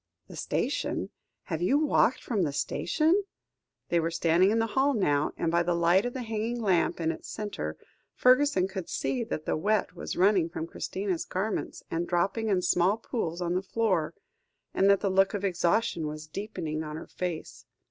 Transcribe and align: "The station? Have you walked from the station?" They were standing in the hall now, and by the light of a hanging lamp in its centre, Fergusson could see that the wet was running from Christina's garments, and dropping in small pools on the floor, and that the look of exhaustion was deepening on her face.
"The 0.27 0.35
station? 0.35 1.11
Have 1.43 1.61
you 1.61 1.77
walked 1.77 2.23
from 2.23 2.41
the 2.41 2.53
station?" 2.53 3.23
They 3.89 3.99
were 3.99 4.09
standing 4.09 4.49
in 4.49 4.57
the 4.57 4.65
hall 4.73 4.95
now, 4.95 5.31
and 5.37 5.51
by 5.51 5.61
the 5.61 5.75
light 5.75 6.07
of 6.07 6.15
a 6.15 6.23
hanging 6.23 6.59
lamp 6.59 6.99
in 6.99 7.11
its 7.11 7.29
centre, 7.29 7.77
Fergusson 8.15 8.67
could 8.67 8.89
see 8.89 9.23
that 9.23 9.45
the 9.45 9.55
wet 9.55 9.95
was 9.95 10.17
running 10.17 10.49
from 10.49 10.65
Christina's 10.65 11.23
garments, 11.25 11.83
and 11.91 12.07
dropping 12.07 12.47
in 12.49 12.63
small 12.63 12.97
pools 12.97 13.41
on 13.43 13.53
the 13.53 13.61
floor, 13.61 14.15
and 14.73 14.89
that 14.89 15.01
the 15.01 15.11
look 15.11 15.35
of 15.35 15.45
exhaustion 15.45 16.07
was 16.07 16.25
deepening 16.25 16.83
on 16.83 16.95
her 16.95 17.05
face. 17.05 17.65